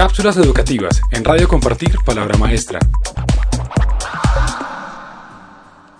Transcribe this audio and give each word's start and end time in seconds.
Cápsulas 0.00 0.38
educativas 0.38 1.02
en 1.12 1.22
Radio 1.22 1.46
Compartir 1.46 1.94
Palabra 2.06 2.38
Maestra. 2.38 2.78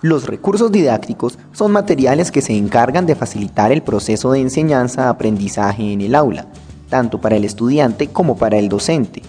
Los 0.01 0.25
recursos 0.25 0.71
didácticos 0.71 1.37
son 1.51 1.71
materiales 1.71 2.31
que 2.31 2.41
se 2.41 2.57
encargan 2.57 3.05
de 3.05 3.13
facilitar 3.13 3.71
el 3.71 3.83
proceso 3.83 4.31
de 4.31 4.39
enseñanza-aprendizaje 4.39 5.93
en 5.93 6.01
el 6.01 6.15
aula, 6.15 6.47
tanto 6.89 7.21
para 7.21 7.35
el 7.35 7.45
estudiante 7.45 8.07
como 8.07 8.37
para 8.37 8.57
el 8.57 8.69
docente. 8.69 9.21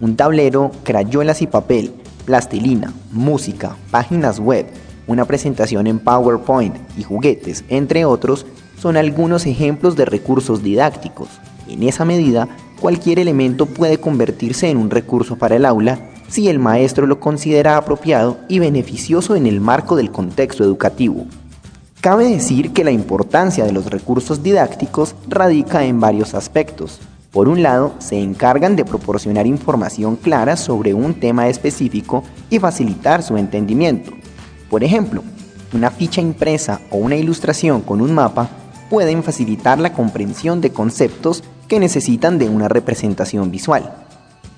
Un 0.00 0.16
tablero, 0.16 0.70
crayolas 0.82 1.42
y 1.42 1.46
papel, 1.46 1.92
plastilina, 2.24 2.94
música, 3.12 3.76
páginas 3.90 4.40
web, 4.40 4.64
una 5.06 5.26
presentación 5.26 5.86
en 5.86 5.98
PowerPoint 5.98 6.74
y 6.96 7.02
juguetes, 7.02 7.64
entre 7.68 8.06
otros, 8.06 8.46
son 8.80 8.96
algunos 8.96 9.44
ejemplos 9.44 9.94
de 9.94 10.06
recursos 10.06 10.62
didácticos. 10.62 11.28
En 11.68 11.82
esa 11.82 12.06
medida, 12.06 12.48
cualquier 12.80 13.18
elemento 13.18 13.66
puede 13.66 13.98
convertirse 13.98 14.70
en 14.70 14.76
un 14.76 14.90
recurso 14.90 15.36
para 15.36 15.56
el 15.56 15.64
aula 15.64 15.98
si 16.28 16.48
el 16.48 16.58
maestro 16.58 17.06
lo 17.06 17.20
considera 17.20 17.76
apropiado 17.76 18.38
y 18.48 18.58
beneficioso 18.58 19.36
en 19.36 19.46
el 19.46 19.60
marco 19.60 19.96
del 19.96 20.10
contexto 20.10 20.64
educativo. 20.64 21.26
Cabe 22.00 22.28
decir 22.28 22.72
que 22.72 22.84
la 22.84 22.90
importancia 22.90 23.64
de 23.64 23.72
los 23.72 23.86
recursos 23.86 24.42
didácticos 24.42 25.14
radica 25.28 25.84
en 25.84 25.98
varios 25.98 26.34
aspectos. 26.34 27.00
Por 27.32 27.48
un 27.48 27.62
lado, 27.62 27.94
se 27.98 28.20
encargan 28.20 28.76
de 28.76 28.84
proporcionar 28.84 29.46
información 29.46 30.16
clara 30.16 30.56
sobre 30.56 30.94
un 30.94 31.14
tema 31.14 31.48
específico 31.48 32.22
y 32.48 32.58
facilitar 32.58 33.22
su 33.22 33.36
entendimiento. 33.36 34.12
Por 34.70 34.84
ejemplo, 34.84 35.22
una 35.72 35.90
ficha 35.90 36.20
impresa 36.20 36.80
o 36.90 36.96
una 36.96 37.16
ilustración 37.16 37.82
con 37.82 38.00
un 38.00 38.14
mapa 38.14 38.48
pueden 38.88 39.22
facilitar 39.22 39.78
la 39.80 39.92
comprensión 39.92 40.60
de 40.60 40.70
conceptos 40.70 41.42
que 41.68 41.80
necesitan 41.80 42.38
de 42.38 42.48
una 42.48 42.68
representación 42.68 43.50
visual. 43.50 43.92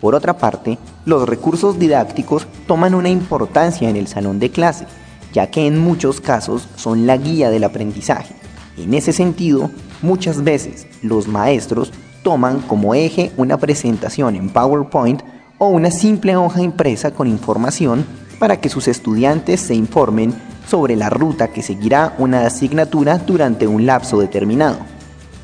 Por 0.01 0.15
otra 0.15 0.39
parte, 0.39 0.79
los 1.05 1.29
recursos 1.29 1.79
didácticos 1.79 2.47
toman 2.67 2.95
una 2.95 3.09
importancia 3.09 3.89
en 3.89 3.97
el 3.97 4.07
salón 4.07 4.39
de 4.39 4.51
clase, 4.51 4.87
ya 5.33 5.51
que 5.51 5.67
en 5.67 5.79
muchos 5.79 6.21
casos 6.21 6.69
son 6.77 7.07
la 7.07 7.17
guía 7.17 7.51
del 7.51 7.65
aprendizaje. 7.65 8.35
En 8.77 8.95
ese 8.95 9.13
sentido, 9.13 9.71
muchas 10.03 10.45
veces 10.45 10.87
los 11.03 11.27
maestros 11.27 11.93
toman 12.23 12.61
como 12.61 12.95
eje 12.95 13.33
una 13.37 13.59
presentación 13.59 14.37
en 14.37 14.51
PowerPoint 14.51 15.23
o 15.59 15.69
una 15.69 15.91
simple 15.91 16.37
hoja 16.37 16.63
impresa 16.63 17.11
con 17.11 17.27
información 17.27 18.07
para 18.39 18.61
que 18.61 18.69
sus 18.69 18.87
estudiantes 18.87 19.61
se 19.61 19.75
informen 19.75 20.33
sobre 20.69 20.95
la 20.95 21.11
ruta 21.11 21.49
que 21.49 21.63
seguirá 21.63 22.15
una 22.19 22.47
asignatura 22.47 23.19
durante 23.19 23.67
un 23.67 23.87
lapso 23.87 24.21
determinado. 24.21 24.79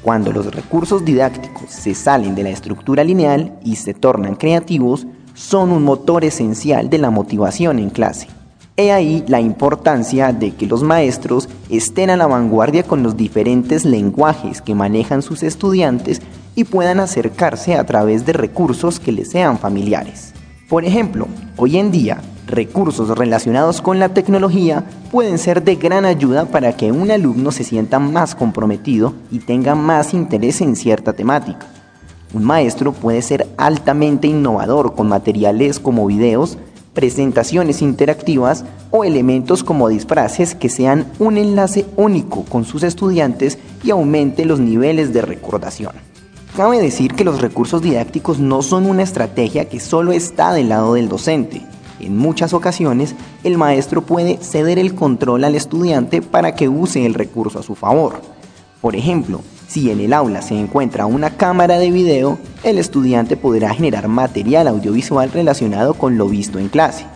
Cuando 0.05 0.33
los 0.33 0.55
recursos 0.55 1.03
didácticos 1.03 1.71
se 1.71 1.95
salen 1.95 2.35
de 2.35 2.43
la 2.43 2.51
estructura 2.51 3.03
lineal 3.03 3.59
y 3.65 3.77
se 3.77 3.95
tornan 3.95 4.35
creativos, 4.35 5.07
son 5.33 5.73
un 5.73 5.83
motor 5.83 6.27
esencial 6.27 6.91
de 6.91 6.99
la 6.99 7.09
motivación 7.09 7.79
en 7.79 7.89
clase. 7.89 8.29
He 8.77 8.93
ahí 8.93 9.25
la 9.29 9.41
importancia 9.41 10.35
de 10.35 10.55
que 10.55 10.67
los 10.67 10.83
maestros 10.83 11.49
estén 11.71 12.11
a 12.11 12.19
la 12.19 12.27
vanguardia 12.27 12.83
con 12.83 13.03
los 13.03 13.17
diferentes 13.17 13.87
lenguajes 13.87 14.61
que 14.61 14.75
manejan 14.75 15.23
sus 15.23 15.43
estudiantes 15.43 16.21
y 16.55 16.65
puedan 16.65 17.01
acercarse 17.01 17.75
a 17.75 17.87
través 17.87 18.27
de 18.27 18.35
recursos 18.35 19.01
que 19.01 19.11
les 19.11 19.31
sean 19.31 19.59
familiares. 19.59 20.35
Por 20.69 20.85
ejemplo, 20.85 21.29
hoy 21.57 21.79
en 21.79 21.91
día 21.91 22.21
recursos 22.47 23.17
relacionados 23.17 23.81
con 23.81 23.99
la 23.99 24.11
tecnología 24.11 24.85
pueden 25.11 25.39
ser 25.39 25.63
de 25.63 25.77
gran 25.77 26.05
ayuda 26.05 26.47
para 26.47 26.77
que 26.77 26.93
un 26.93 27.11
alumno 27.11 27.53
se 27.53 27.65
sienta 27.65 27.99
más 27.99 28.35
comprometido 28.35 29.15
y 29.31 29.39
tenga 29.39 29.75
más 29.75 30.15
interés 30.15 30.61
en 30.61 30.77
cierta 30.77 31.13
temática. 31.13 31.67
Un 32.33 32.45
maestro 32.45 32.93
puede 32.93 33.23
ser 33.23 33.47
altamente 33.57 34.27
innovador 34.27 34.95
con 34.95 35.09
materiales 35.09 35.79
como 35.79 36.07
videos, 36.07 36.59
presentaciones 36.93 37.83
interactivas 37.83 38.65
o 38.91 39.05
elementos 39.05 39.65
como 39.65 39.89
disfraces 39.89 40.55
que 40.55 40.69
sean 40.69 41.07
un 41.19 41.39
enlace 41.39 41.87
único 41.97 42.45
con 42.45 42.65
sus 42.65 42.83
estudiantes 42.83 43.59
y 43.83 43.91
aumente 43.91 44.45
los 44.45 44.61
niveles 44.61 45.13
de 45.13 45.23
recordación. 45.23 45.93
Cabe 46.57 46.81
decir 46.81 47.15
que 47.15 47.25
los 47.25 47.41
recursos 47.41 47.83
didácticos 47.83 48.39
no 48.39 48.63
son 48.63 48.87
una 48.87 49.03
estrategia 49.03 49.69
que 49.69 49.81
solo 49.81 50.13
está 50.13 50.53
del 50.53 50.69
lado 50.69 50.95
del 50.95 51.09
docente, 51.09 51.63
en 52.01 52.17
muchas 52.17 52.53
ocasiones, 52.53 53.15
el 53.45 53.59
maestro 53.59 54.03
puede 54.03 54.39
ceder 54.39 54.79
el 54.79 54.95
control 54.95 55.45
al 55.45 55.55
estudiante 55.55 56.23
para 56.23 56.55
que 56.55 56.69
use 56.69 57.07
el 57.07 57.15
recurso 57.15 57.59
a 57.59 57.63
su 57.63 57.75
favor. 57.75 58.21
Por 58.81 58.97
ejemplo, 58.97 59.41
si 59.69 59.91
en 59.91 60.01
el 60.01 60.13
aula 60.13 60.43
se 60.43 60.59
encuentra 60.59 61.07
una 61.07 61.31
cámara 61.31 61.79
de 61.79 61.91
video, 61.91 62.39
el 62.63 62.79
estudiante 62.79 63.37
podrá 63.37 63.73
generar 63.73 64.09
material 64.09 64.69
audiovisual 64.69 65.31
relacionado 65.33 65.95
con 65.95 66.19
lo 66.19 66.29
visto 66.29 66.59
en 66.59 66.69
clase. 66.69 67.07